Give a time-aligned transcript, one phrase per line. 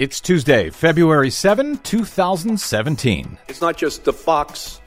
[0.00, 3.36] It's Tuesday, February 7, 2017.
[3.48, 4.80] It's not just the fox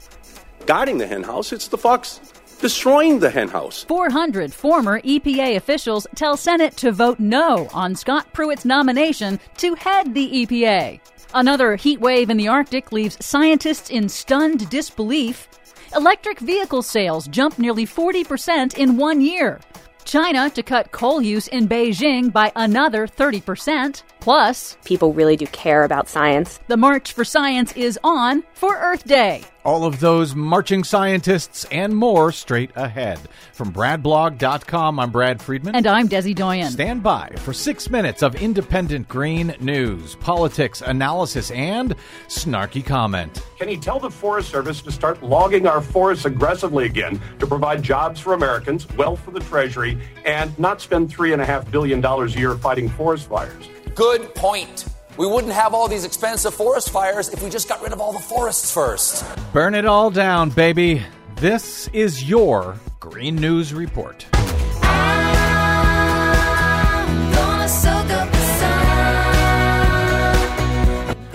[0.66, 2.18] guarding the henhouse, it's the fox
[2.60, 3.84] destroying the henhouse.
[3.84, 10.14] 400 former EPA officials tell Senate to vote no on Scott Pruitt's nomination to head
[10.14, 10.98] the EPA.
[11.32, 15.46] Another heat wave in the Arctic leaves scientists in stunned disbelief.
[15.94, 19.60] Electric vehicle sales jump nearly 40% in one year.
[20.04, 24.02] China to cut coal use in Beijing by another 30%.
[24.24, 26.58] Plus, people really do care about science.
[26.68, 29.42] The March for Science is on for Earth Day.
[29.66, 33.18] All of those marching scientists and more straight ahead.
[33.52, 35.74] From BradBlog.com, I'm Brad Friedman.
[35.74, 36.70] And I'm Desi Doyen.
[36.70, 41.94] Stand by for six minutes of independent green news, politics, analysis, and
[42.28, 43.42] snarky comment.
[43.58, 47.82] Can he tell the Forest Service to start logging our forests aggressively again to provide
[47.82, 52.88] jobs for Americans, wealth for the Treasury, and not spend $3.5 billion a year fighting
[52.88, 53.68] forest fires?
[53.94, 54.86] Good point.
[55.16, 58.12] We wouldn't have all these expensive forest fires if we just got rid of all
[58.12, 59.24] the forests first.
[59.52, 61.00] Burn it all down, baby.
[61.36, 64.26] This is your Green News Report.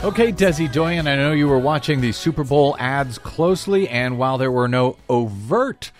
[0.03, 4.38] Okay, Desi Doyen, I know you were watching the Super Bowl ads closely, and while
[4.38, 5.91] there were no overt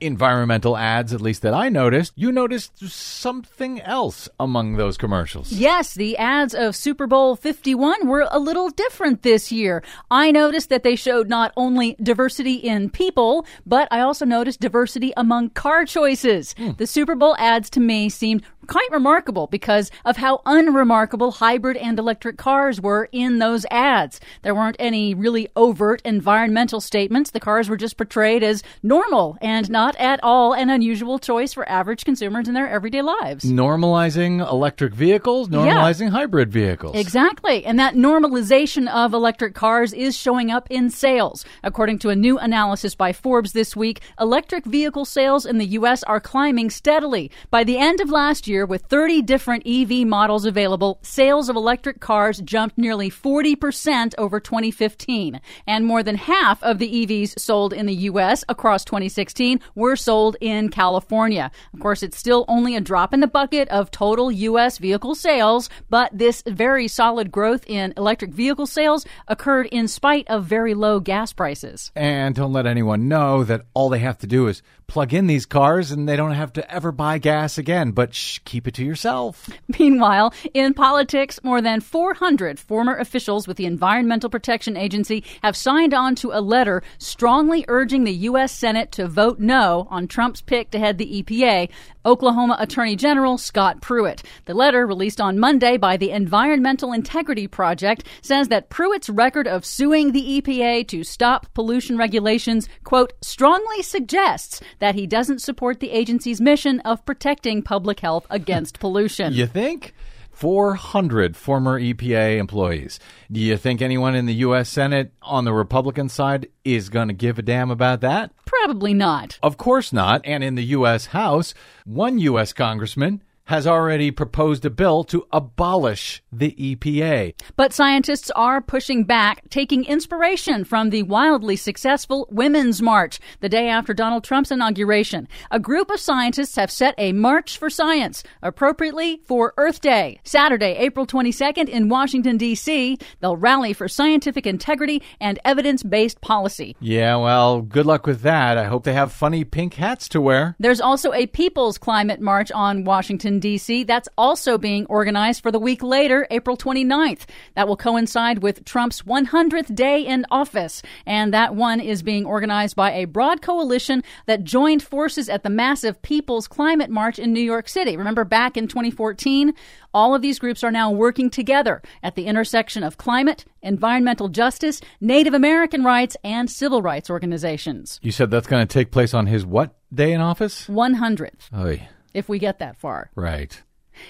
[0.00, 5.52] environmental ads, at least that I noticed, you noticed something else among those commercials.
[5.52, 9.82] Yes, the ads of Super Bowl 51 were a little different this year.
[10.10, 15.12] I noticed that they showed not only diversity in people, but I also noticed diversity
[15.16, 16.54] among car choices.
[16.54, 16.76] Mm.
[16.78, 21.98] The Super Bowl ads to me seemed quite remarkable because of how unremarkable hybrid and
[21.98, 24.20] electric cars were in those ads.
[24.42, 27.32] There weren't any really overt environmental statements.
[27.32, 31.68] The cars were just portrayed as normal and not at all an unusual choice for
[31.68, 33.44] average consumers in their everyday lives.
[33.44, 36.10] Normalizing electric vehicles, normalizing yeah.
[36.10, 36.94] hybrid vehicles.
[36.96, 37.64] Exactly.
[37.64, 41.44] And that normalization of electric cars is showing up in sales.
[41.64, 46.04] According to a new analysis by Forbes this week, electric vehicle sales in the U.S.
[46.04, 47.32] are climbing steadily.
[47.50, 51.56] By the end of last year, year, with 30 different EV models available, sales of
[51.56, 55.40] electric cars jumped nearly 40% over 2015.
[55.66, 58.44] And more than half of the EVs sold in the U.S.
[58.50, 61.50] across 2016 were sold in California.
[61.72, 64.76] Of course, it's still only a drop in the bucket of total U.S.
[64.76, 70.44] vehicle sales, but this very solid growth in electric vehicle sales occurred in spite of
[70.44, 71.90] very low gas prices.
[71.96, 75.46] And don't let anyone know that all they have to do is plug in these
[75.46, 77.92] cars and they don't have to ever buy gas again.
[77.92, 79.48] But shh, keep it to yourself.
[79.78, 85.94] Meanwhile, in politics, more than 400 former officials with the Environmental Protection Agency have signed
[85.94, 88.50] on to a letter strongly urging the U.S.
[88.50, 91.68] Senate to vote no on Trump's pick to head the EPA,
[92.04, 94.22] Oklahoma Attorney General Scott Pruitt.
[94.46, 99.64] The letter, released on Monday by the Environmental Integrity Project, says that Pruitt's record of
[99.64, 105.90] suing the EPA to stop pollution regulations, quote, strongly suggests that he doesn't support the
[105.90, 109.32] agency's mission of protecting public health against pollution.
[109.32, 109.94] You think?
[110.40, 112.98] 400 former EPA employees.
[113.30, 114.70] Do you think anyone in the U.S.
[114.70, 118.32] Senate on the Republican side is going to give a damn about that?
[118.62, 119.38] Probably not.
[119.42, 120.20] Of course not.
[120.22, 121.06] And in the U.S.
[121.06, 121.54] House,
[121.86, 122.52] one U.S.
[122.52, 127.34] congressman has already proposed a bill to abolish the EPA.
[127.56, 133.68] But scientists are pushing back, taking inspiration from the wildly successful Women's March the day
[133.68, 135.26] after Donald Trump's inauguration.
[135.50, 140.76] A group of scientists have set a March for Science, appropriately for Earth Day, Saturday,
[140.78, 142.98] April 22nd in Washington, D.C.
[143.18, 146.76] They'll rally for scientific integrity and evidence based policy.
[146.78, 148.56] Yeah, well, good luck with that.
[148.56, 150.54] I hope they have funny pink hats to wear.
[150.60, 153.84] There's also a People's Climate March on Washington, D.C.
[153.84, 157.26] That's also being organized for the week later, April 29th.
[157.54, 160.82] That will coincide with Trump's 100th day in office.
[161.06, 165.50] And that one is being organized by a broad coalition that joined forces at the
[165.50, 167.96] massive People's Climate March in New York City.
[167.96, 169.52] Remember back in 2014?
[169.92, 174.80] All of these groups are now working together at the intersection of climate, environmental justice,
[175.00, 177.98] Native American rights, and civil rights organizations.
[178.02, 180.66] You said that's going to take place on his what day in office?
[180.66, 181.52] 100th.
[181.56, 183.10] Oy if we get that far.
[183.14, 183.62] Right.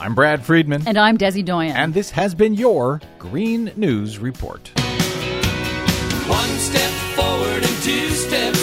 [0.00, 0.88] I'm Brad Friedman.
[0.88, 1.76] And I'm Desi Doyen.
[1.76, 4.72] And this has been your Green News Report.
[6.26, 8.59] One step forward and two steps